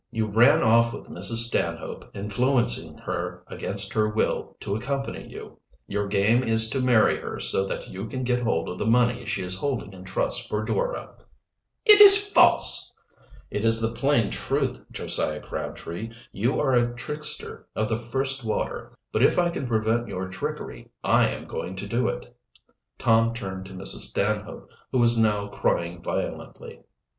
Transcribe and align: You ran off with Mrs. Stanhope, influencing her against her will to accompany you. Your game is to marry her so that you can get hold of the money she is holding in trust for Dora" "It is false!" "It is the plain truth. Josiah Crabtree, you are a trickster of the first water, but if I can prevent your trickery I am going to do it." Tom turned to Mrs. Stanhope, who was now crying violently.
You 0.09 0.25
ran 0.25 0.63
off 0.63 0.93
with 0.95 1.11
Mrs. 1.11 1.43
Stanhope, 1.45 2.05
influencing 2.15 2.97
her 2.97 3.43
against 3.45 3.93
her 3.93 4.09
will 4.09 4.57
to 4.61 4.73
accompany 4.73 5.27
you. 5.29 5.59
Your 5.85 6.07
game 6.07 6.43
is 6.43 6.71
to 6.71 6.81
marry 6.81 7.17
her 7.17 7.39
so 7.39 7.67
that 7.67 7.87
you 7.87 8.07
can 8.07 8.23
get 8.23 8.41
hold 8.41 8.67
of 8.67 8.79
the 8.79 8.85
money 8.87 9.25
she 9.27 9.43
is 9.43 9.53
holding 9.53 9.93
in 9.93 10.03
trust 10.03 10.49
for 10.49 10.63
Dora" 10.63 11.17
"It 11.85 12.01
is 12.01 12.17
false!" 12.31 12.91
"It 13.51 13.63
is 13.63 13.79
the 13.79 13.91
plain 13.93 14.31
truth. 14.31 14.79
Josiah 14.91 15.39
Crabtree, 15.39 16.11
you 16.31 16.59
are 16.59 16.73
a 16.73 16.95
trickster 16.95 17.67
of 17.75 17.87
the 17.87 17.97
first 17.99 18.43
water, 18.43 18.97
but 19.11 19.21
if 19.21 19.37
I 19.37 19.51
can 19.51 19.67
prevent 19.67 20.07
your 20.07 20.27
trickery 20.29 20.89
I 21.03 21.29
am 21.29 21.45
going 21.45 21.75
to 21.75 21.87
do 21.87 22.07
it." 22.07 22.35
Tom 22.97 23.35
turned 23.35 23.67
to 23.67 23.73
Mrs. 23.73 23.99
Stanhope, 24.09 24.67
who 24.91 24.97
was 24.97 25.15
now 25.15 25.49
crying 25.49 26.01
violently. 26.01 26.79